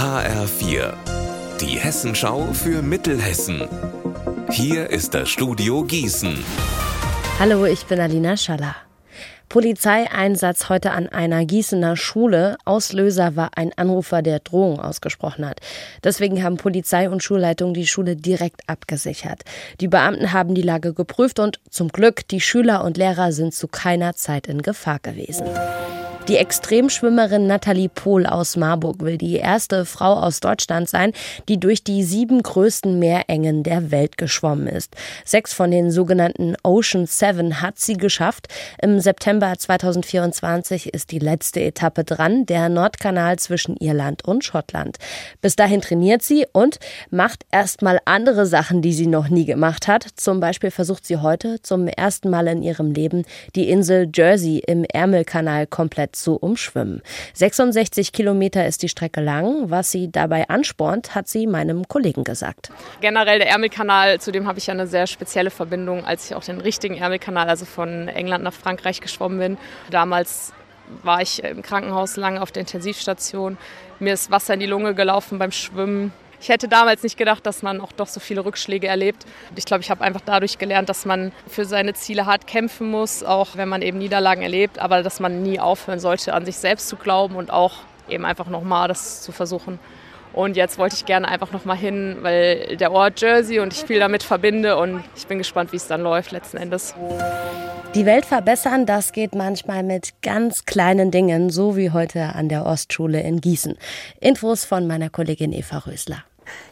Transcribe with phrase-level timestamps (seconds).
[0.00, 0.94] HR4,
[1.60, 3.68] die Hessenschau für Mittelhessen.
[4.50, 6.42] Hier ist das Studio Gießen.
[7.38, 8.76] Hallo, ich bin Alina Schaller.
[9.50, 12.56] Polizeieinsatz heute an einer Gießener Schule.
[12.64, 15.60] Auslöser war ein Anrufer, der Drohung ausgesprochen hat.
[16.02, 19.42] Deswegen haben Polizei und Schulleitung die Schule direkt abgesichert.
[19.82, 23.68] Die Beamten haben die Lage geprüft und zum Glück, die Schüler und Lehrer sind zu
[23.68, 25.44] keiner Zeit in Gefahr gewesen.
[26.28, 31.12] Die Extremschwimmerin Nathalie Pohl aus Marburg will die erste Frau aus Deutschland sein,
[31.48, 34.94] die durch die sieben größten Meerengen der Welt geschwommen ist.
[35.24, 38.46] Sechs von den sogenannten Ocean Seven hat sie geschafft.
[38.80, 44.98] Im September 2024 ist die letzte Etappe dran, der Nordkanal zwischen Irland und Schottland.
[45.40, 46.78] Bis dahin trainiert sie und
[47.10, 50.06] macht erstmal andere Sachen, die sie noch nie gemacht hat.
[50.14, 53.24] Zum Beispiel versucht sie heute zum ersten Mal in ihrem Leben
[53.56, 57.02] die Insel Jersey im Ärmelkanal komplett zu umschwimmen.
[57.34, 59.70] 66 Kilometer ist die Strecke lang.
[59.70, 62.70] Was sie dabei anspornt, hat sie meinem Kollegen gesagt.
[63.00, 66.44] Generell der Ärmelkanal, zu dem habe ich ja eine sehr spezielle Verbindung, als ich auch
[66.44, 69.58] den richtigen Ärmelkanal, also von England nach Frankreich geschwommen bin.
[69.90, 70.52] Damals
[71.02, 73.58] war ich im Krankenhaus lange auf der Intensivstation.
[73.98, 76.12] Mir ist Wasser in die Lunge gelaufen beim Schwimmen.
[76.40, 79.26] Ich hätte damals nicht gedacht, dass man auch doch so viele Rückschläge erlebt.
[79.56, 83.22] Ich glaube, ich habe einfach dadurch gelernt, dass man für seine Ziele hart kämpfen muss,
[83.22, 86.88] auch wenn man eben Niederlagen erlebt, aber dass man nie aufhören sollte, an sich selbst
[86.88, 87.74] zu glauben und auch
[88.08, 89.78] eben einfach nochmal das zu versuchen.
[90.32, 93.98] Und jetzt wollte ich gerne einfach nochmal hin, weil der Ort Jersey und ich viel
[93.98, 96.94] damit verbinde und ich bin gespannt, wie es dann läuft letzten Endes.
[97.96, 102.64] Die Welt verbessern, das geht manchmal mit ganz kleinen Dingen, so wie heute an der
[102.64, 103.76] Ostschule in Gießen.
[104.20, 106.22] Infos von meiner Kollegin Eva Rösler.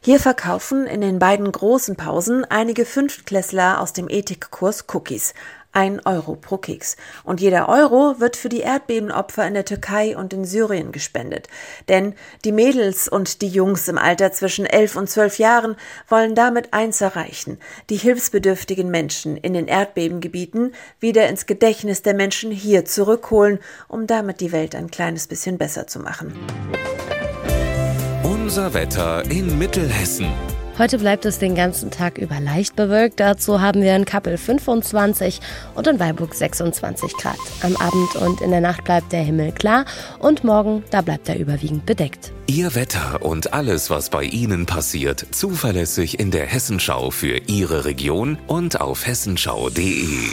[0.03, 5.35] Hier verkaufen in den beiden großen Pausen einige Fünftklässler aus dem Ethikkurs Cookies.
[5.73, 6.97] Ein Euro pro Keks.
[7.25, 11.49] Und jeder Euro wird für die Erdbebenopfer in der Türkei und in Syrien gespendet.
[11.89, 15.77] Denn die Mädels und die Jungs im Alter zwischen elf und zwölf Jahren
[16.09, 17.59] wollen damit eins erreichen.
[17.91, 24.41] Die hilfsbedürftigen Menschen in den Erdbebengebieten wieder ins Gedächtnis der Menschen hier zurückholen, um damit
[24.41, 26.33] die Welt ein kleines bisschen besser zu machen.
[28.49, 30.27] Unser Wetter in Mittelhessen.
[30.79, 33.21] Heute bleibt es den ganzen Tag über leicht bewölkt.
[33.21, 35.41] Dazu haben wir in Kappel 25
[35.75, 37.37] und in Weilburg 26 Grad.
[37.61, 39.85] Am Abend und in der Nacht bleibt der Himmel klar
[40.19, 42.33] und morgen, da bleibt er überwiegend bedeckt.
[42.47, 48.39] Ihr Wetter und alles, was bei Ihnen passiert, zuverlässig in der Hessenschau für Ihre Region
[48.47, 50.31] und auf hessenschau.de.